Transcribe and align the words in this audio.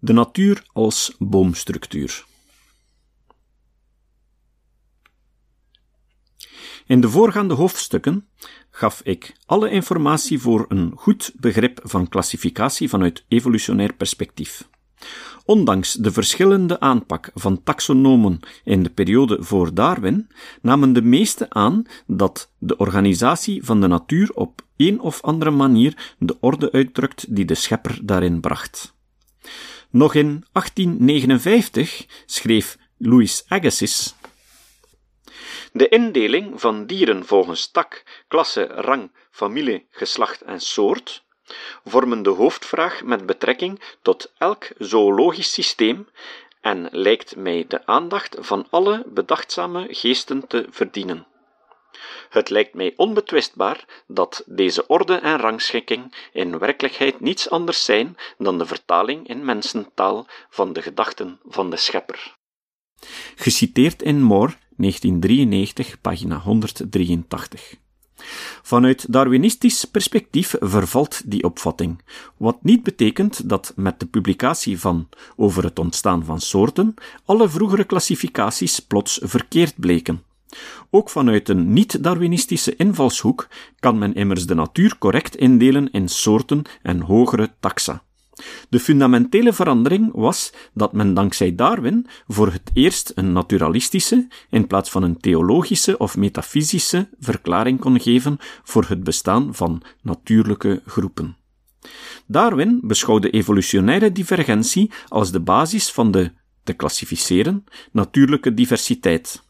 De 0.00 0.12
natuur 0.12 0.62
als 0.72 1.14
boomstructuur. 1.18 2.24
In 6.86 7.00
de 7.00 7.08
voorgaande 7.08 7.54
hoofdstukken 7.54 8.28
gaf 8.70 9.00
ik 9.04 9.36
alle 9.46 9.70
informatie 9.70 10.38
voor 10.38 10.64
een 10.68 10.92
goed 10.96 11.32
begrip 11.36 11.80
van 11.82 12.08
klassificatie 12.08 12.88
vanuit 12.88 13.24
evolutionair 13.28 13.94
perspectief. 13.94 14.68
Ondanks 15.44 15.92
de 15.92 16.12
verschillende 16.12 16.80
aanpak 16.80 17.30
van 17.34 17.62
taxonomen 17.62 18.40
in 18.64 18.82
de 18.82 18.90
periode 18.90 19.36
voor 19.40 19.74
Darwin, 19.74 20.28
namen 20.62 20.92
de 20.92 21.02
meesten 21.02 21.54
aan 21.54 21.84
dat 22.06 22.52
de 22.58 22.76
organisatie 22.76 23.64
van 23.64 23.80
de 23.80 23.86
natuur 23.86 24.30
op 24.34 24.62
een 24.76 25.00
of 25.00 25.22
andere 25.22 25.50
manier 25.50 26.14
de 26.18 26.36
orde 26.40 26.72
uitdrukt 26.72 27.34
die 27.34 27.44
de 27.44 27.54
schepper 27.54 27.98
daarin 28.02 28.40
bracht. 28.40 28.96
Nog 29.90 30.14
in 30.14 30.44
1859 30.52 32.06
schreef 32.26 32.76
Louis 32.98 33.44
Agassiz 33.48 34.12
de 35.72 35.88
indeling 35.88 36.60
van 36.60 36.86
dieren 36.86 37.26
volgens 37.26 37.70
tak, 37.70 38.02
klasse, 38.28 38.66
rang, 38.66 39.12
familie, 39.30 39.86
geslacht 39.90 40.40
en 40.40 40.60
soort 40.60 41.24
vormen 41.84 42.22
de 42.22 42.30
hoofdvraag 42.30 43.02
met 43.02 43.26
betrekking 43.26 43.96
tot 44.02 44.32
elk 44.38 44.68
zoologisch 44.78 45.52
systeem 45.52 46.08
en 46.60 46.88
lijkt 46.90 47.36
mij 47.36 47.64
de 47.68 47.86
aandacht 47.86 48.36
van 48.38 48.66
alle 48.70 49.04
bedachtzame 49.06 49.86
geesten 49.90 50.46
te 50.46 50.66
verdienen. 50.70 51.26
Het 52.28 52.50
lijkt 52.50 52.74
mij 52.74 52.92
onbetwistbaar 52.96 53.84
dat 54.06 54.42
deze 54.46 54.86
orde 54.86 55.14
en 55.14 55.38
rangschikking 55.38 56.28
in 56.32 56.58
werkelijkheid 56.58 57.20
niets 57.20 57.50
anders 57.50 57.84
zijn 57.84 58.16
dan 58.38 58.58
de 58.58 58.66
vertaling 58.66 59.28
in 59.28 59.44
mensentaal 59.44 60.26
van 60.50 60.72
de 60.72 60.82
gedachten 60.82 61.40
van 61.48 61.70
de 61.70 61.76
schepper. 61.76 62.36
Geciteerd 63.36 64.02
in 64.02 64.22
Moore, 64.22 64.52
1993, 64.76 66.00
pagina 66.00 66.38
183. 66.38 67.74
Vanuit 68.62 69.12
Darwinistisch 69.12 69.84
perspectief 69.84 70.54
vervalt 70.60 71.30
die 71.30 71.44
opvatting, 71.44 72.02
wat 72.36 72.58
niet 72.62 72.82
betekent 72.82 73.48
dat 73.48 73.72
met 73.76 74.00
de 74.00 74.06
publicatie 74.06 74.80
van 74.80 75.08
Over 75.36 75.64
het 75.64 75.78
ontstaan 75.78 76.24
van 76.24 76.40
soorten 76.40 76.94
alle 77.24 77.48
vroegere 77.48 77.84
klassificaties 77.84 78.80
plots 78.80 79.20
verkeerd 79.22 79.74
bleken. 79.76 80.22
Ook 80.90 81.10
vanuit 81.10 81.48
een 81.48 81.72
niet-Darwinistische 81.72 82.76
invalshoek 82.76 83.48
kan 83.78 83.98
men 83.98 84.14
immers 84.14 84.46
de 84.46 84.54
natuur 84.54 84.98
correct 84.98 85.36
indelen 85.36 85.90
in 85.90 86.08
soorten 86.08 86.62
en 86.82 87.00
hogere 87.00 87.50
taxa. 87.60 88.02
De 88.68 88.80
fundamentele 88.80 89.52
verandering 89.52 90.10
was 90.14 90.52
dat 90.74 90.92
men 90.92 91.14
dankzij 91.14 91.54
Darwin 91.54 92.06
voor 92.26 92.52
het 92.52 92.70
eerst 92.72 93.12
een 93.14 93.32
naturalistische 93.32 94.28
in 94.50 94.66
plaats 94.66 94.90
van 94.90 95.02
een 95.02 95.20
theologische 95.20 95.98
of 95.98 96.16
metafysische 96.16 97.08
verklaring 97.20 97.80
kon 97.80 98.00
geven 98.00 98.36
voor 98.62 98.84
het 98.88 99.04
bestaan 99.04 99.54
van 99.54 99.82
natuurlijke 100.02 100.82
groepen. 100.86 101.36
Darwin 102.26 102.80
beschouwde 102.82 103.30
evolutionaire 103.30 104.12
divergentie 104.12 104.90
als 105.08 105.32
de 105.32 105.40
basis 105.40 105.92
van 105.92 106.10
de, 106.10 106.32
te 106.64 106.72
klassificeren, 106.72 107.64
natuurlijke 107.92 108.54
diversiteit. 108.54 109.46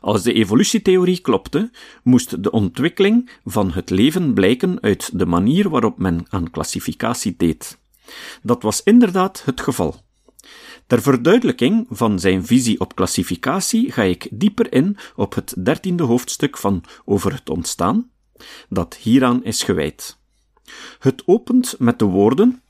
Als 0.00 0.22
de 0.22 0.32
evolutietheorie 0.32 1.20
klopte, 1.20 1.70
moest 2.02 2.42
de 2.42 2.50
ontwikkeling 2.50 3.30
van 3.44 3.72
het 3.72 3.90
leven 3.90 4.34
blijken 4.34 4.78
uit 4.80 5.18
de 5.18 5.26
manier 5.26 5.68
waarop 5.68 5.98
men 5.98 6.26
aan 6.28 6.50
klassificatie 6.50 7.34
deed. 7.36 7.78
Dat 8.42 8.62
was 8.62 8.82
inderdaad 8.82 9.42
het 9.44 9.60
geval. 9.60 10.00
Ter 10.86 11.02
verduidelijking 11.02 11.86
van 11.90 12.18
zijn 12.18 12.46
visie 12.46 12.80
op 12.80 12.94
klassificatie 12.94 13.92
ga 13.92 14.02
ik 14.02 14.28
dieper 14.30 14.72
in 14.72 14.96
op 15.16 15.34
het 15.34 15.54
dertiende 15.58 16.02
hoofdstuk 16.02 16.56
van 16.56 16.84
Over 17.04 17.32
het 17.32 17.50
ontstaan, 17.50 18.10
dat 18.68 18.96
hieraan 18.96 19.44
is 19.44 19.62
gewijd. 19.62 20.18
Het 20.98 21.22
opent 21.26 21.74
met 21.78 21.98
de 21.98 22.04
woorden 22.04 22.62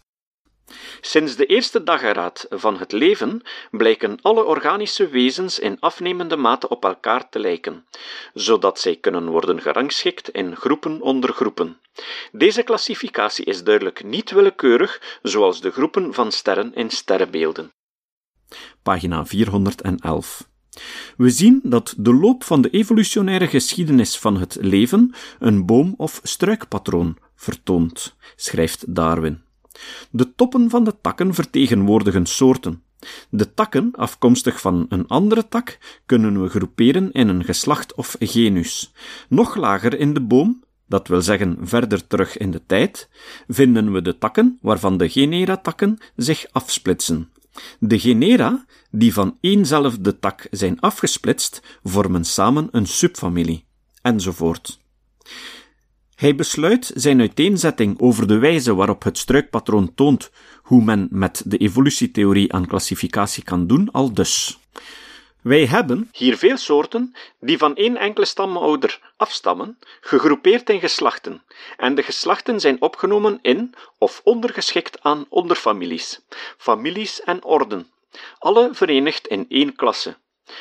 Sinds 1.01 1.37
de 1.37 1.47
eerste 1.47 1.83
dageraad 1.83 2.47
van 2.51 2.79
het 2.79 2.93
leven 2.93 3.43
blijken 3.71 4.19
alle 4.23 4.45
organische 4.45 5.09
wezens 5.09 5.59
in 5.59 5.77
afnemende 5.81 6.37
mate 6.37 6.69
op 6.69 6.85
elkaar 6.85 7.29
te 7.29 7.39
lijken, 7.39 7.87
zodat 8.35 8.81
zij 8.81 8.97
kunnen 8.97 9.29
worden 9.29 9.61
gerangschikt 9.61 10.29
in 10.29 10.57
groepen 10.57 11.01
onder 11.01 11.33
groepen. 11.33 11.81
Deze 12.33 12.63
klassificatie 12.63 13.45
is 13.45 13.65
duidelijk 13.65 14.05
niet 14.05 14.31
willekeurig, 14.31 15.19
zoals 15.23 15.61
de 15.61 15.71
groepen 15.71 16.15
van 16.15 16.33
sterren 16.33 16.75
in 16.75 16.91
sterrenbeelden. 16.91 17.73
Pagina 18.83 19.27
411. 19.27 20.49
We 21.17 21.31
zien 21.31 21.61
dat 21.63 21.95
de 21.97 22.15
loop 22.15 22.45
van 22.45 22.61
de 22.61 22.71
evolutionaire 22.71 23.47
geschiedenis 23.47 24.19
van 24.19 24.37
het 24.37 24.57
leven 24.61 25.15
een 25.39 25.67
boom- 25.67 25.95
of 25.97 26.21
struikpatroon 26.23 27.17
vertoont, 27.35 28.17
schrijft 28.37 28.95
Darwin. 28.95 29.49
De 30.11 30.35
toppen 30.35 30.71
van 30.71 30.85
de 30.85 30.95
takken 31.01 31.35
vertegenwoordigen 31.35 32.27
soorten. 32.27 32.83
De 33.31 33.55
takken, 33.55 33.91
afkomstig 33.93 34.61
van 34.61 34.87
een 34.89 35.07
andere 35.07 35.49
tak, 35.49 35.79
kunnen 36.07 36.43
we 36.43 36.49
groeperen 36.49 37.13
in 37.13 37.29
een 37.29 37.45
geslacht 37.45 37.95
of 37.95 38.17
genus. 38.19 38.93
Nog 39.29 39.57
lager 39.57 39.99
in 39.99 40.15
de 40.15 40.21
boom, 40.21 40.65
dat 40.87 41.09
wil 41.09 41.23
zeggen 41.23 41.57
verder 41.61 42.07
terug 42.07 42.37
in 42.37 42.51
de 42.51 42.63
tijd, 42.67 43.09
vinden 43.49 43.93
we 43.93 44.03
de 44.03 44.19
takken 44.19 44.59
waarvan 44.63 44.97
de 44.97 45.09
genera-takken 45.09 45.99
zich 46.17 46.47
afsplitsen. 46.53 47.31
De 47.79 47.99
genera, 47.99 48.65
die 48.91 49.13
van 49.13 49.39
éénzelfde 49.41 50.19
tak 50.19 50.47
zijn 50.51 50.81
afgesplitst, 50.81 51.63
vormen 51.83 52.25
samen 52.25 52.69
een 52.71 52.87
subfamilie, 52.87 53.65
enzovoort. 54.03 54.79
Hij 56.21 56.35
besluit 56.35 56.91
zijn 56.95 57.21
uiteenzetting 57.21 58.01
over 58.01 58.27
de 58.27 58.39
wijze 58.39 58.75
waarop 58.75 59.03
het 59.03 59.19
struikpatroon 59.19 59.95
toont 59.95 60.31
hoe 60.63 60.83
men 60.85 61.09
met 61.11 61.43
de 61.47 61.57
evolutietheorie 61.57 62.53
aan 62.53 62.67
klassificatie 62.67 63.45
kan 63.45 63.67
doen, 63.67 63.89
al 63.93 64.15
dus. 64.15 64.59
Wij 65.43 65.67
hebben 65.67 66.09
hier 66.13 66.37
veel 66.37 66.57
soorten 66.57 67.15
die 67.39 67.59
van 67.59 67.77
één 67.77 67.97
enkele 67.97 68.27
stamouder 68.27 69.01
afstammen, 69.17 69.79
gegroepeerd 70.01 70.71
in 70.71 70.81
geslachten, 70.81 71.43
en 71.77 71.95
de 71.95 72.03
geslachten 72.03 72.61
zijn 72.61 72.81
opgenomen 72.81 73.39
in 73.43 73.75
of 73.99 74.21
ondergeschikt 74.25 75.03
aan 75.03 75.27
onderfamilies, 75.29 76.21
families 76.59 77.23
en 77.23 77.45
orden, 77.45 77.91
alle 78.39 78.69
verenigd 78.73 79.27
in 79.27 79.47
één 79.49 79.77
klasse. 79.77 80.17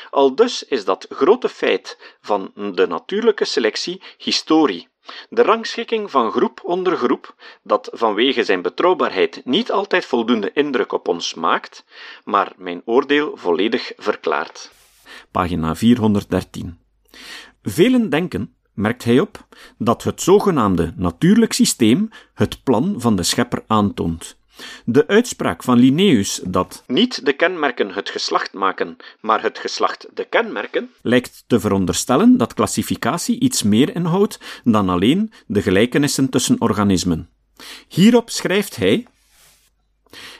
Al 0.09 0.36
dus 0.36 0.64
is 0.64 0.86
dat 0.86 1.06
grote 1.09 1.50
feit 1.50 2.16
van 2.22 2.52
de 2.75 2.88
natuurlijke 2.88 3.46
selectie 3.46 4.02
historie, 4.18 4.88
de 5.30 5.42
rangschikking 5.42 6.12
van 6.12 6.31
groep 6.31 6.59
onder 6.64 6.97
groep, 6.97 7.36
dat 7.64 7.90
vanwege 7.94 8.44
zijn 8.44 8.62
betrouwbaarheid 8.62 9.42
niet 9.46 9.72
altijd 9.72 10.06
voldoende 10.06 10.52
indruk 10.53 10.92
op 10.92 11.08
ons 11.08 11.34
maakt, 11.34 11.86
maar 12.24 12.53
mijn 12.58 12.81
oordeel 12.86 13.38
volledig 13.38 13.92
verklaart. 13.98 14.72
Pagina 15.31 15.75
413. 15.75 16.80
Velen 17.62 18.09
denken, 18.09 18.56
merkt 18.74 19.03
hij 19.03 19.19
op, 19.19 19.48
dat 19.78 20.03
het 20.03 20.22
zogenaamde 20.22 20.94
natuurlijk 20.96 21.53
systeem 21.53 22.09
het 22.34 22.64
plan 22.64 22.96
van 22.98 23.16
de 23.16 23.24
schepper 23.24 23.64
aantoont, 23.68 24.38
de 24.86 25.08
uitspraak 25.08 25.64
van 25.64 25.78
Linnaeus 25.80 26.40
dat 26.44 26.84
niet 26.88 27.25
de 27.25 27.34
kenmerken 27.34 27.92
het 27.92 28.09
geslacht 28.09 28.53
maken, 28.53 28.97
maar 29.22 29.42
het 29.42 29.59
geslacht 29.59 30.08
de 30.14 30.25
kenmerken, 30.25 30.90
lijkt 31.02 31.44
te 31.47 31.59
veronderstellen 31.59 32.38
dat 32.38 32.53
klassificatie 32.53 33.40
iets 33.40 33.64
meer 33.64 33.96
inhoudt 33.96 34.40
dan 34.64 34.90
alleen 34.90 35.31
de 35.48 35.62
gelijkenissen 35.62 36.30
tussen 36.30 36.62
organismen. 36.62 37.30
Hierop 37.88 38.30
schrijft 38.30 38.75
hij 38.75 39.06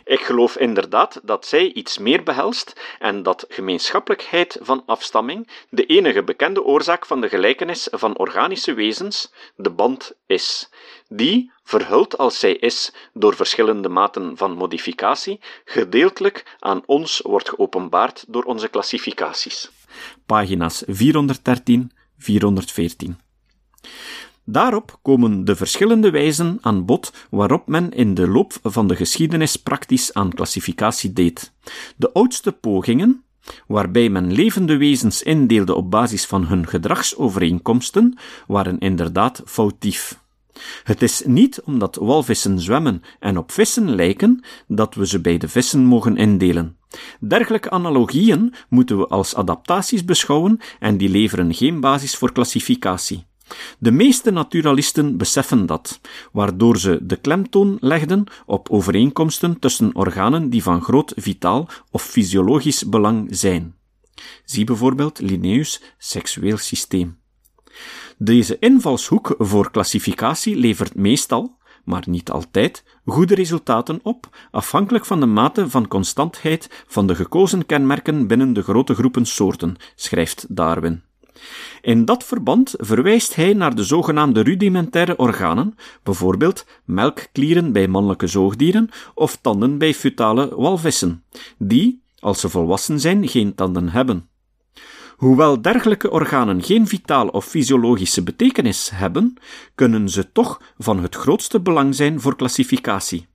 ik 0.10 0.22
geloof 0.22 0.58
inderdaad 0.58 1.20
dat 1.24 1.46
zij 1.46 1.72
iets 1.74 1.98
meer 1.98 2.24
behelst 2.24 2.96
en 3.00 3.24
dat 3.24 3.46
gemeenschappelijkheid 3.50 4.58
van 4.62 4.84
afstamming 4.86 5.50
de 5.70 5.86
enige 5.86 6.24
bekende 6.24 6.64
oorzaak 6.64 7.06
van 7.06 7.22
de 7.22 7.30
gelijkenis 7.30 7.88
van 7.92 8.18
organische 8.18 8.74
wezens, 8.74 9.32
de 9.56 9.70
band, 9.70 10.14
is, 10.26 10.70
die, 11.08 11.52
verhuld 11.64 12.18
als 12.18 12.40
zij 12.40 12.54
is 12.54 12.94
door 13.14 13.36
verschillende 13.36 13.90
maten 13.90 14.38
van 14.38 14.52
modificatie, 14.52 15.40
gedeeltelijk 15.66 16.56
aan 16.60 16.84
ons 16.86 17.22
wordt 17.24 17.50
geopenbaard 17.50 18.26
door 18.28 18.44
onze 18.44 18.68
klassificaties. 18.68 19.70
Pagina's 20.26 20.84
413, 20.88 21.92
414. 22.18 23.20
Daarop 24.52 25.00
komen 25.02 25.46
de 25.46 25.56
verschillende 25.56 26.10
wijzen 26.10 26.58
aan 26.62 26.86
bod 26.86 27.14
waarop 27.30 27.68
men 27.68 27.92
in 27.92 28.14
de 28.14 28.28
loop 28.28 28.54
van 28.64 28.88
de 28.88 28.96
geschiedenis 28.96 29.56
praktisch 29.56 30.14
aan 30.14 30.34
klassificatie 30.34 31.14
deed. 31.14 31.54
De 31.96 32.12
oudste 32.12 32.52
pogingen, 32.52 33.24
waarbij 33.68 34.10
men 34.10 34.32
levende 34.32 34.78
wezens 34.78 35.24
indeelde 35.24 35.76
op 35.76 35.92
basis 35.92 36.26
van 36.26 36.46
hun 36.46 36.68
gedragsovereenkomsten, 36.68 38.18
waren 38.48 38.80
inderdaad 38.80 39.42
foutief. 39.46 40.20
Het 40.84 41.02
is 41.02 41.24
niet 41.26 41.62
omdat 41.62 41.96
walvissen 41.96 42.60
zwemmen 42.60 43.02
en 43.20 43.38
op 43.38 43.52
vissen 43.52 43.96
lijken 43.96 44.44
dat 44.68 44.96
we 44.96 45.08
ze 45.08 45.22
bij 45.22 45.38
de 45.38 45.48
vissen 45.48 45.86
mogen 45.86 46.18
indelen. 46.18 46.78
Dergelijke 47.20 47.70
analogieën 47.70 48.54
moeten 48.70 48.98
we 48.98 49.08
als 49.08 49.36
adaptaties 49.36 50.06
beschouwen 50.06 50.60
en 50.80 50.98
die 50.98 51.10
leveren 51.10 51.54
geen 51.54 51.80
basis 51.80 52.16
voor 52.16 52.32
klassificatie. 52.32 53.28
De 53.80 53.92
meeste 53.92 54.32
naturalisten 54.32 55.18
beseffen 55.18 55.66
dat, 55.66 56.00
waardoor 56.32 56.78
ze 56.78 57.00
de 57.02 57.16
klemtoon 57.16 57.78
legden 57.82 58.24
op 58.46 58.70
overeenkomsten 58.70 59.60
tussen 59.60 59.96
organen 59.96 60.50
die 60.50 60.64
van 60.64 60.82
groot 60.82 61.14
vitaal 61.16 61.68
of 61.92 62.04
fysiologisch 62.04 62.90
belang 62.90 63.28
zijn. 63.30 63.76
Zie 64.46 64.64
bijvoorbeeld 64.64 65.20
Linnaeus' 65.20 65.82
seksueel 65.98 66.58
systeem. 66.58 67.18
Deze 68.18 68.60
invalshoek 68.60 69.36
voor 69.38 69.72
klassificatie 69.72 70.56
levert 70.56 70.96
meestal, 70.96 71.58
maar 71.84 72.04
niet 72.06 72.32
altijd, 72.32 72.84
goede 73.06 73.36
resultaten 73.36 74.00
op, 74.04 74.38
afhankelijk 74.52 75.06
van 75.06 75.20
de 75.20 75.26
mate 75.26 75.70
van 75.70 75.88
constantheid 75.88 76.84
van 76.88 77.08
de 77.08 77.16
gekozen 77.16 77.66
kenmerken 77.66 78.28
binnen 78.28 78.54
de 78.54 78.62
grote 78.62 78.94
groepen 78.94 79.26
soorten, 79.26 79.76
schrijft 79.96 80.46
Darwin. 80.56 81.09
In 81.82 82.06
dat 82.06 82.24
verband 82.24 82.74
verwijst 82.78 83.36
hij 83.36 83.54
naar 83.54 83.76
de 83.76 83.84
zogenaamde 83.84 84.42
rudimentaire 84.42 85.18
organen, 85.18 85.76
bijvoorbeeld 86.04 86.66
melkklieren 86.86 87.72
bij 87.72 87.88
mannelijke 87.88 88.28
zoogdieren 88.28 88.90
of 89.14 89.38
tanden 89.42 89.78
bij 89.78 89.94
futale 89.94 90.56
walvissen, 90.56 91.24
die, 91.58 92.02
als 92.20 92.40
ze 92.40 92.50
volwassen 92.50 93.00
zijn, 93.00 93.28
geen 93.28 93.56
tanden 93.56 93.90
hebben. 93.90 94.30
Hoewel 95.18 95.62
dergelijke 95.62 96.12
organen 96.12 96.64
geen 96.64 96.88
vitale 96.88 97.32
of 97.32 97.46
fysiologische 97.46 98.24
betekenis 98.24 98.90
hebben, 98.94 99.34
kunnen 99.76 100.10
ze 100.10 100.32
toch 100.32 100.62
van 100.78 101.00
het 101.00 101.16
grootste 101.16 101.62
belang 101.62 101.96
zijn 101.96 102.22
voor 102.22 102.36
klassificatie. 102.36 103.28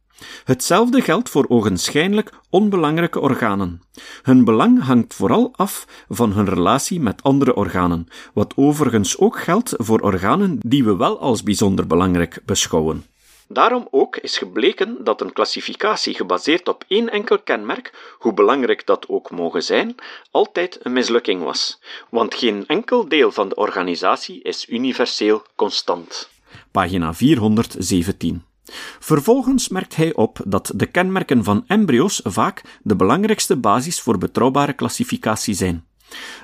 Hetzelfde 0.44 1.00
geldt 1.00 1.30
voor 1.30 1.44
ogenschijnlijk 1.48 2.30
onbelangrijke 2.50 3.20
organen. 3.20 3.82
Hun 4.22 4.44
belang 4.44 4.82
hangt 4.82 5.14
vooral 5.14 5.52
af 5.56 5.86
van 6.08 6.32
hun 6.32 6.48
relatie 6.48 7.00
met 7.00 7.22
andere 7.22 7.54
organen, 7.54 8.08
wat 8.34 8.52
overigens 8.56 9.18
ook 9.18 9.40
geldt 9.40 9.74
voor 9.76 10.00
organen 10.00 10.58
die 10.66 10.84
we 10.84 10.96
wel 10.96 11.20
als 11.20 11.42
bijzonder 11.42 11.86
belangrijk 11.86 12.40
beschouwen. 12.44 13.04
Daarom 13.48 13.88
ook 13.90 14.16
is 14.16 14.38
gebleken 14.38 15.04
dat 15.04 15.20
een 15.20 15.32
klassificatie 15.32 16.14
gebaseerd 16.14 16.68
op 16.68 16.84
één 16.88 17.10
enkel 17.10 17.38
kenmerk, 17.38 18.14
hoe 18.18 18.34
belangrijk 18.34 18.86
dat 18.86 19.08
ook 19.08 19.30
mogen 19.30 19.62
zijn, 19.62 19.94
altijd 20.30 20.78
een 20.82 20.92
mislukking 20.92 21.42
was, 21.42 21.80
want 22.10 22.34
geen 22.34 22.64
enkel 22.66 23.08
deel 23.08 23.32
van 23.32 23.48
de 23.48 23.54
organisatie 23.54 24.42
is 24.42 24.68
universeel 24.68 25.42
constant. 25.54 26.30
Pagina 26.70 27.14
417. 27.14 28.53
Vervolgens 28.98 29.68
merkt 29.68 29.96
hij 29.96 30.14
op 30.14 30.40
dat 30.46 30.72
de 30.74 30.86
kenmerken 30.86 31.44
van 31.44 31.64
embryo's 31.66 32.20
vaak 32.24 32.78
de 32.82 32.96
belangrijkste 32.96 33.56
basis 33.56 34.00
voor 34.00 34.18
betrouwbare 34.18 34.72
klassificatie 34.72 35.54
zijn. 35.54 35.84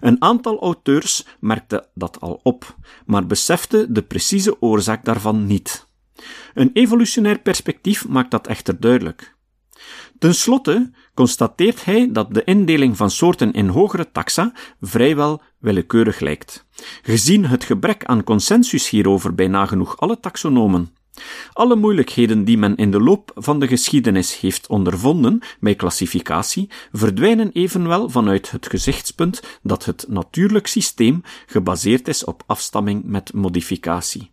Een 0.00 0.22
aantal 0.22 0.60
auteurs 0.60 1.26
merkte 1.40 1.88
dat 1.94 2.20
al 2.20 2.40
op, 2.42 2.76
maar 3.06 3.26
besefte 3.26 3.86
de 3.88 4.02
precieze 4.02 4.62
oorzaak 4.62 5.04
daarvan 5.04 5.46
niet. 5.46 5.88
Een 6.54 6.70
evolutionair 6.72 7.38
perspectief 7.38 8.08
maakt 8.08 8.30
dat 8.30 8.46
echter 8.46 8.80
duidelijk. 8.80 9.38
Ten 10.18 10.34
slotte 10.34 10.90
constateert 11.14 11.84
hij 11.84 12.12
dat 12.12 12.34
de 12.34 12.44
indeling 12.44 12.96
van 12.96 13.10
soorten 13.10 13.52
in 13.52 13.68
hogere 13.68 14.10
taxa 14.12 14.52
vrijwel 14.80 15.42
willekeurig 15.58 16.20
lijkt, 16.20 16.66
gezien 17.02 17.44
het 17.44 17.64
gebrek 17.64 18.04
aan 18.04 18.24
consensus 18.24 18.88
hierover 18.88 19.34
bij 19.34 19.48
nagenoeg 19.48 19.96
alle 19.96 20.20
taxonomen. 20.20 20.94
Alle 21.52 21.76
moeilijkheden 21.76 22.44
die 22.44 22.58
men 22.58 22.76
in 22.76 22.90
de 22.90 23.00
loop 23.00 23.32
van 23.34 23.60
de 23.60 23.66
geschiedenis 23.66 24.40
heeft 24.40 24.66
ondervonden 24.66 25.38
bij 25.60 25.74
klassificatie 25.74 26.70
verdwijnen 26.92 27.50
evenwel 27.52 28.08
vanuit 28.08 28.50
het 28.50 28.66
gezichtspunt 28.66 29.42
dat 29.62 29.84
het 29.84 30.04
natuurlijk 30.08 30.66
systeem 30.66 31.22
gebaseerd 31.46 32.08
is 32.08 32.24
op 32.24 32.42
afstamming 32.46 33.04
met 33.04 33.32
modificatie. 33.32 34.30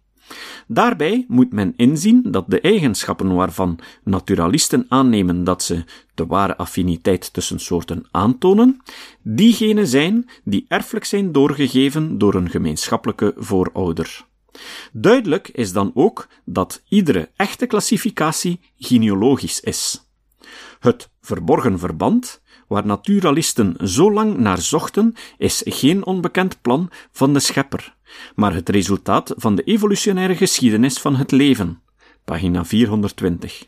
Daarbij 0.68 1.26
moet 1.28 1.52
men 1.52 1.74
inzien 1.76 2.32
dat 2.32 2.50
de 2.50 2.62
eigenschappen 2.62 3.36
waarvan 3.36 3.80
naturalisten 4.04 4.86
aannemen 4.90 5.44
dat 5.44 5.64
ze 5.64 5.84
de 6.16 6.26
ware 6.26 6.58
affiniteit 6.58 7.34
tussen 7.34 7.60
soorten 7.60 8.06
aantonen, 8.12 8.82
diegene 9.22 9.86
zijn 9.86 10.30
die 10.44 10.66
erfelijk 10.68 11.06
zijn 11.06 11.32
doorgegeven 11.32 12.18
door 12.18 12.36
een 12.36 12.50
gemeenschappelijke 12.50 13.34
voorouder. 13.38 14.26
Duidelijk 14.92 15.48
is 15.48 15.74
dan 15.74 15.92
ook 15.94 16.28
dat 16.46 16.82
iedere 16.88 17.30
echte 17.36 17.66
klassificatie 17.66 18.60
genealogisch 18.78 19.60
is. 19.60 20.06
Het 20.80 21.10
verborgen 21.22 21.80
verband, 21.80 22.42
waar 22.68 22.86
naturalisten 22.86 23.76
zo 23.84 24.14
lang 24.14 24.38
naar 24.38 24.62
zochten, 24.62 25.14
is 25.38 25.62
geen 25.66 26.06
onbekend 26.06 26.62
plan 26.62 26.90
van 27.12 27.34
de 27.34 27.40
schepper, 27.40 27.96
maar 28.36 28.54
het 28.54 28.70
resultaat 28.70 29.34
van 29.36 29.56
de 29.56 29.64
evolutionaire 29.64 30.36
geschiedenis 30.36 30.98
van 30.98 31.16
het 31.16 31.32
leven. 31.32 31.82
Pagina 32.26 32.66
420. 32.66 33.66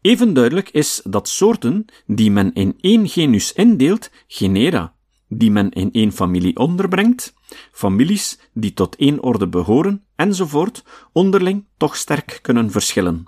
Even 0.00 0.34
duidelijk 0.34 0.70
is 0.70 1.00
dat 1.04 1.28
soorten 1.28 1.84
die 2.06 2.30
men 2.30 2.52
in 2.54 2.78
één 2.80 3.08
genus 3.08 3.52
indeelt, 3.52 4.10
genera, 4.26 4.94
die 5.28 5.50
men 5.50 5.70
in 5.70 5.92
één 5.92 6.12
familie 6.12 6.56
onderbrengt, 6.56 7.34
families 7.72 8.38
die 8.52 8.72
tot 8.72 8.96
één 8.96 9.22
orde 9.22 9.48
behoren, 9.48 10.04
enzovoort, 10.16 10.84
onderling 11.12 11.64
toch 11.76 11.96
sterk 11.96 12.38
kunnen 12.42 12.70
verschillen, 12.70 13.26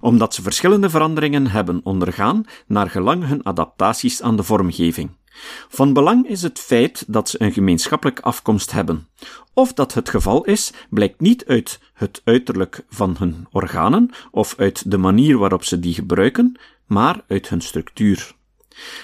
omdat 0.00 0.34
ze 0.34 0.42
verschillende 0.42 0.90
veranderingen 0.90 1.46
hebben 1.46 1.80
ondergaan 1.84 2.44
naar 2.66 2.90
gelang 2.90 3.26
hun 3.26 3.46
adaptaties 3.46 4.22
aan 4.22 4.36
de 4.36 4.42
vormgeving. 4.42 5.10
Van 5.68 5.92
belang 5.92 6.28
is 6.28 6.42
het 6.42 6.58
feit 6.58 7.04
dat 7.06 7.28
ze 7.28 7.42
een 7.42 7.52
gemeenschappelijke 7.52 8.22
afkomst 8.22 8.72
hebben. 8.72 9.08
Of 9.54 9.72
dat 9.72 9.94
het 9.94 10.08
geval 10.08 10.44
is, 10.44 10.72
blijkt 10.90 11.20
niet 11.20 11.46
uit 11.46 11.80
het 11.92 12.20
uiterlijk 12.24 12.84
van 12.88 13.16
hun 13.18 13.46
organen 13.50 14.10
of 14.30 14.54
uit 14.56 14.90
de 14.90 14.98
manier 14.98 15.38
waarop 15.38 15.64
ze 15.64 15.80
die 15.80 15.94
gebruiken, 15.94 16.60
maar 16.86 17.24
uit 17.28 17.48
hun 17.48 17.60
structuur. 17.60 18.36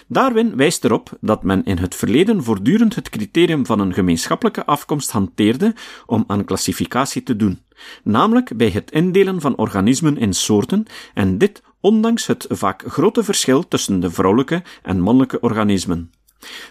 Darwin 0.07 0.57
wijst 0.57 0.85
erop 0.85 1.11
dat 1.21 1.43
men 1.43 1.65
in 1.65 1.79
het 1.79 1.95
verleden 1.95 2.45
voortdurend 2.45 2.95
het 2.95 3.09
criterium 3.09 3.67
van 3.67 3.81
een 3.81 3.95
gemeenschappelijke 3.95 4.67
afkomst 4.67 5.11
hanteerde 5.11 5.75
om 6.07 6.25
aan 6.27 6.45
klassificatie 6.45 7.23
te 7.23 7.37
doen, 7.37 7.63
namelijk 8.03 8.57
bij 8.57 8.71
het 8.71 8.91
indelen 8.91 9.41
van 9.41 9.57
organismen 9.57 10.19
in 10.19 10.33
soorten, 10.33 10.87
en 11.15 11.39
dit 11.39 11.63
ondanks 11.81 12.27
het 12.27 12.47
vaak 12.49 12.85
grote 12.87 13.25
verschil 13.25 13.69
tussen 13.69 14.01
de 14.01 14.11
vrouwelijke 14.11 14.63
en 14.83 15.01
mannelijke 15.01 15.41
organismen. 15.41 16.11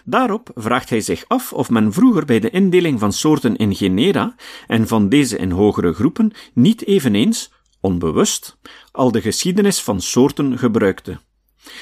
Daarop 0.04 0.50
vraagt 0.54 0.90
hij 0.90 1.00
zich 1.00 1.24
af 1.28 1.52
of 1.52 1.70
men 1.70 1.92
vroeger 1.92 2.24
bij 2.24 2.40
de 2.40 2.50
indeling 2.50 3.00
van 3.00 3.12
soorten 3.12 3.56
in 3.56 3.74
genera 3.74 4.34
en 4.66 4.88
van 4.88 5.08
deze 5.08 5.36
in 5.36 5.50
hogere 5.50 5.92
groepen 5.92 6.32
niet 6.52 6.86
eveneens, 6.86 7.52
onbewust, 7.80 8.56
al 8.92 9.12
de 9.12 9.20
geschiedenis 9.20 9.82
van 9.82 10.00
soorten 10.00 10.58
gebruikte. 10.58 11.20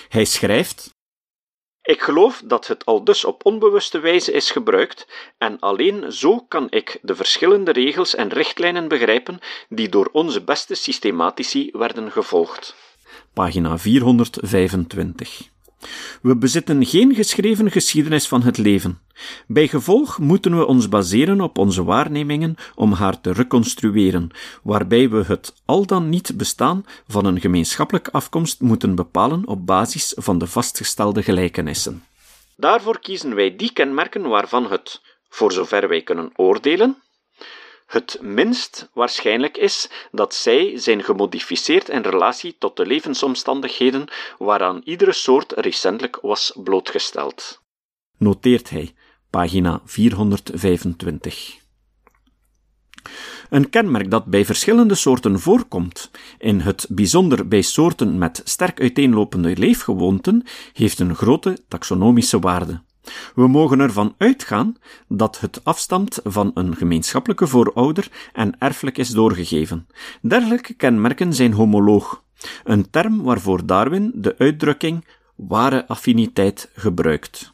Hij 0.08 0.24
schrijft 0.24 0.94
ik 1.82 2.00
geloof 2.00 2.42
dat 2.44 2.66
het 2.66 2.84
al 2.84 3.04
dus 3.04 3.24
op 3.24 3.46
onbewuste 3.46 3.98
wijze 3.98 4.32
is 4.32 4.50
gebruikt, 4.50 5.06
en 5.38 5.58
alleen 5.58 6.12
zo 6.12 6.40
kan 6.40 6.66
ik 6.70 6.98
de 7.02 7.14
verschillende 7.14 7.72
regels 7.72 8.14
en 8.14 8.28
richtlijnen 8.28 8.88
begrijpen 8.88 9.38
die 9.68 9.88
door 9.88 10.08
onze 10.12 10.42
beste 10.42 10.74
systematici 10.74 11.70
werden 11.72 12.12
gevolgd. 12.12 12.74
Pagina 13.32 13.78
425. 13.78 15.51
We 16.22 16.36
bezitten 16.36 16.86
geen 16.86 17.14
geschreven 17.14 17.70
geschiedenis 17.70 18.28
van 18.28 18.42
het 18.42 18.58
leven. 18.58 18.98
Bij 19.46 19.68
gevolg 19.68 20.18
moeten 20.18 20.58
we 20.58 20.66
ons 20.66 20.88
baseren 20.88 21.40
op 21.40 21.58
onze 21.58 21.84
waarnemingen 21.84 22.54
om 22.74 22.92
haar 22.92 23.20
te 23.20 23.32
reconstrueren, 23.32 24.30
waarbij 24.62 25.08
we 25.08 25.24
het 25.26 25.54
al 25.64 25.86
dan 25.86 26.08
niet 26.08 26.36
bestaan 26.36 26.86
van 27.08 27.24
een 27.24 27.40
gemeenschappelijke 27.40 28.12
afkomst 28.12 28.60
moeten 28.60 28.94
bepalen 28.94 29.46
op 29.46 29.66
basis 29.66 30.12
van 30.16 30.38
de 30.38 30.46
vastgestelde 30.46 31.22
gelijkenissen. 31.22 32.04
Daarvoor 32.56 32.98
kiezen 33.00 33.34
wij 33.34 33.56
die 33.56 33.72
kenmerken 33.72 34.28
waarvan 34.28 34.70
het, 34.70 35.00
voor 35.28 35.52
zover 35.52 35.88
wij 35.88 36.02
kunnen 36.02 36.30
oordelen, 36.36 36.96
het 37.92 38.18
minst 38.20 38.88
waarschijnlijk 38.92 39.56
is 39.56 39.90
dat 40.10 40.34
zij 40.34 40.78
zijn 40.78 41.02
gemodificeerd 41.02 41.88
in 41.88 42.00
relatie 42.00 42.56
tot 42.58 42.76
de 42.76 42.86
levensomstandigheden 42.86 44.08
waaraan 44.38 44.80
iedere 44.84 45.12
soort 45.12 45.52
recentelijk 45.56 46.18
was 46.22 46.52
blootgesteld. 46.64 47.60
Noteert 48.16 48.70
hij, 48.70 48.94
pagina 49.30 49.80
425. 49.84 51.60
Een 53.50 53.70
kenmerk 53.70 54.10
dat 54.10 54.24
bij 54.24 54.44
verschillende 54.44 54.94
soorten 54.94 55.40
voorkomt, 55.40 56.10
in 56.38 56.60
het 56.60 56.86
bijzonder 56.88 57.48
bij 57.48 57.62
soorten 57.62 58.18
met 58.18 58.40
sterk 58.44 58.80
uiteenlopende 58.80 59.56
leefgewoonten, 59.56 60.44
heeft 60.72 60.98
een 60.98 61.14
grote 61.14 61.58
taxonomische 61.68 62.38
waarde. 62.38 62.82
We 63.34 63.48
mogen 63.48 63.80
ervan 63.80 64.14
uitgaan 64.18 64.76
dat 65.08 65.40
het 65.40 65.64
afstamt 65.64 66.20
van 66.24 66.50
een 66.54 66.76
gemeenschappelijke 66.76 67.46
voorouder 67.46 68.10
en 68.32 68.58
erfelijk 68.58 68.98
is 68.98 69.08
doorgegeven. 69.08 69.86
Dergelijke 70.20 70.74
kenmerken 70.74 71.34
zijn 71.34 71.52
homoloog, 71.52 72.22
een 72.64 72.90
term 72.90 73.22
waarvoor 73.22 73.66
Darwin 73.66 74.12
de 74.14 74.34
uitdrukking 74.38 75.04
ware 75.36 75.86
affiniteit 75.86 76.70
gebruikt. 76.74 77.52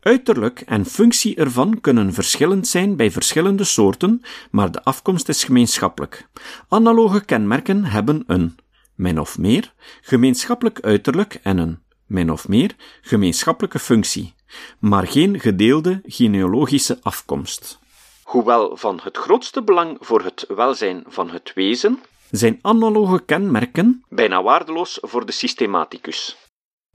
Uiterlijk 0.00 0.60
en 0.60 0.84
functie 0.84 1.36
ervan 1.36 1.80
kunnen 1.80 2.12
verschillend 2.12 2.66
zijn 2.66 2.96
bij 2.96 3.10
verschillende 3.10 3.64
soorten, 3.64 4.22
maar 4.50 4.70
de 4.72 4.82
afkomst 4.84 5.28
is 5.28 5.44
gemeenschappelijk. 5.44 6.28
Analoge 6.68 7.24
kenmerken 7.24 7.84
hebben 7.84 8.24
een, 8.26 8.58
min 8.94 9.20
of 9.20 9.38
meer, 9.38 9.72
gemeenschappelijk 10.00 10.80
uiterlijk 10.80 11.40
en 11.42 11.58
een, 11.58 11.78
min 12.10 12.30
of 12.30 12.48
meer, 12.48 12.74
gemeenschappelijke 13.00 13.78
functie, 13.78 14.34
maar 14.78 15.06
geen 15.06 15.40
gedeelde 15.40 16.00
genealogische 16.04 16.98
afkomst. 17.02 17.78
Hoewel 18.22 18.76
van 18.76 19.00
het 19.02 19.16
grootste 19.16 19.62
belang 19.62 19.96
voor 20.00 20.22
het 20.24 20.44
welzijn 20.48 21.04
van 21.06 21.30
het 21.30 21.52
wezen, 21.54 21.98
zijn 22.30 22.58
analoge 22.62 23.24
kenmerken 23.24 24.04
bijna 24.08 24.42
waardeloos 24.42 24.98
voor 25.00 25.26
de 25.26 25.32
systematicus. 25.32 26.36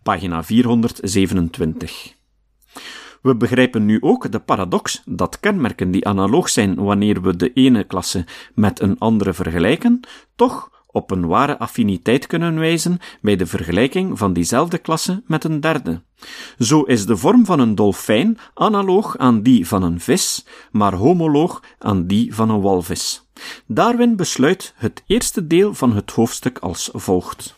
Pagina 0.04 0.44
427. 0.44 2.14
We 3.22 3.36
begrijpen 3.36 3.86
nu 3.86 3.98
ook 4.02 4.32
de 4.32 4.40
paradox 4.40 5.02
dat 5.06 5.40
kenmerken 5.40 5.92
die 5.92 6.08
analoog 6.08 6.50
zijn 6.50 6.76
wanneer 6.76 7.22
we 7.22 7.36
de 7.36 7.54
ene 7.54 7.84
klasse 7.84 8.26
met 8.54 8.80
een 8.80 9.00
andere 9.00 9.34
vergelijken, 9.34 10.00
toch 10.36 10.75
op 10.96 11.12
een 11.12 11.28
ware 11.28 11.58
affiniteit 11.58 12.28
kunnen 12.28 12.60
wijzen 12.60 13.00
bij 13.22 13.36
de 13.36 13.46
vergelijking 13.46 14.18
van 14.18 14.34
diezelfde 14.34 14.78
klasse 14.78 15.24
met 15.26 15.44
een 15.44 15.60
derde. 15.60 16.02
Zo 16.60 16.82
is 16.82 17.06
de 17.06 17.18
vorm 17.18 17.46
van 17.46 17.60
een 17.60 17.76
dolfijn 17.76 18.38
analoog 18.54 19.18
aan 19.18 19.42
die 19.42 19.68
van 19.68 19.84
een 19.84 20.00
vis, 20.00 20.46
maar 20.72 20.94
homoloog 20.94 21.64
aan 21.80 22.08
die 22.08 22.36
van 22.36 22.50
een 22.50 22.62
walvis. 22.62 23.30
Darwin 23.68 24.16
besluit 24.16 24.74
het 24.76 25.04
eerste 25.08 25.48
deel 25.48 25.74
van 25.74 25.96
het 25.96 26.12
hoofdstuk 26.12 26.58
als 26.58 26.90
volgt. 26.94 27.56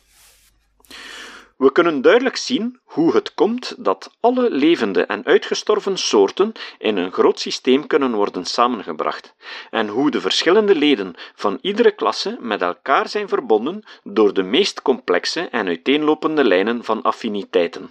We 1.58 1.72
kunnen 1.72 2.02
duidelijk 2.02 2.38
zien 2.38 2.80
hoe 2.84 3.16
het 3.16 3.34
komt 3.34 3.76
dat 3.78 4.12
alle 4.20 4.50
levende 4.52 5.06
en 5.06 5.26
uitgestorven 5.26 5.98
soorten 5.98 6.52
in 6.78 6.98
een 6.98 7.12
groot 7.12 7.40
systeem 7.40 7.88
kunnen 7.88 8.12
worden 8.14 8.46
samengebracht, 8.46 9.36
en 9.70 9.88
hoe 9.88 10.12
de 10.12 10.22
verschillende 10.22 10.76
leden 10.76 11.14
van 11.36 11.58
iedere 11.62 11.92
klasse 11.92 12.38
met 12.40 12.62
elkaar 12.62 13.10
zijn 13.10 13.28
verbonden 13.28 13.84
door 14.04 14.34
de 14.34 14.44
meest 14.44 14.82
complexe 14.82 15.42
en 15.42 15.68
uiteenlopende 15.68 16.44
lijnen 16.44 16.84
van 16.84 17.02
affiniteiten. 17.02 17.90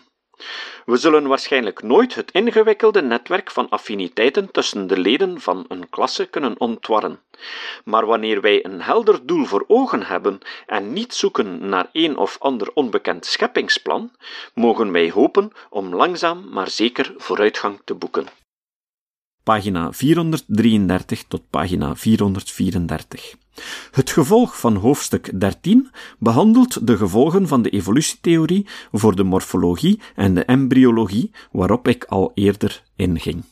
We 0.86 0.96
zullen 0.96 1.26
waarschijnlijk 1.26 1.82
nooit 1.82 2.14
het 2.14 2.30
ingewikkelde 2.30 3.02
netwerk 3.02 3.50
van 3.50 3.68
affiniteiten 3.68 4.50
tussen 4.50 4.86
de 4.86 4.98
leden 4.98 5.40
van 5.40 5.64
een 5.68 5.88
klasse 5.88 6.26
kunnen 6.26 6.60
ontwarren. 6.60 7.20
Maar 7.84 8.06
wanneer 8.06 8.40
wij 8.40 8.64
een 8.64 8.82
helder 8.82 9.26
doel 9.26 9.44
voor 9.44 9.64
ogen 9.66 10.02
hebben 10.02 10.38
en 10.66 10.92
niet 10.92 11.14
zoeken 11.14 11.68
naar 11.68 11.88
een 11.92 12.16
of 12.16 12.36
ander 12.38 12.70
onbekend 12.74 13.26
scheppingsplan, 13.26 14.10
mogen 14.54 14.92
wij 14.92 15.10
hopen 15.10 15.52
om 15.70 15.94
langzaam 15.94 16.48
maar 16.48 16.70
zeker 16.70 17.14
vooruitgang 17.16 17.80
te 17.84 17.94
boeken. 17.94 18.26
Pagina 19.46 19.92
433 19.92 21.24
tot 21.28 21.42
pagina 21.50 21.94
434. 21.96 23.34
Het 23.90 24.10
gevolg 24.10 24.58
van 24.58 24.76
hoofdstuk 24.76 25.40
13 25.40 25.90
behandelt 26.18 26.86
de 26.86 26.96
gevolgen 26.96 27.48
van 27.48 27.62
de 27.62 27.70
evolutietheorie 27.70 28.66
voor 28.92 29.16
de 29.16 29.22
morfologie 29.22 30.00
en 30.14 30.34
de 30.34 30.44
embryologie, 30.44 31.30
waarop 31.52 31.88
ik 31.88 32.04
al 32.04 32.32
eerder 32.34 32.82
inging. 32.96 33.44